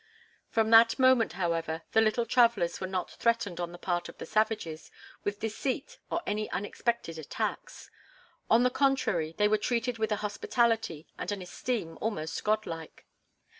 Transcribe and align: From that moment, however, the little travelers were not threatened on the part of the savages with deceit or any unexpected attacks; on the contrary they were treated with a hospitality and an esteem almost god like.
From 0.49 0.71
that 0.71 0.97
moment, 0.97 1.33
however, 1.33 1.83
the 1.91 2.01
little 2.01 2.25
travelers 2.25 2.81
were 2.81 2.87
not 2.87 3.11
threatened 3.11 3.59
on 3.59 3.71
the 3.71 3.77
part 3.77 4.09
of 4.09 4.17
the 4.17 4.25
savages 4.25 4.89
with 5.23 5.39
deceit 5.39 5.99
or 6.09 6.23
any 6.25 6.49
unexpected 6.49 7.19
attacks; 7.19 7.91
on 8.49 8.63
the 8.63 8.71
contrary 8.71 9.35
they 9.37 9.47
were 9.47 9.59
treated 9.59 9.99
with 9.99 10.11
a 10.11 10.15
hospitality 10.25 11.05
and 11.19 11.31
an 11.31 11.43
esteem 11.43 11.99
almost 12.01 12.43
god 12.43 12.65
like. 12.65 13.05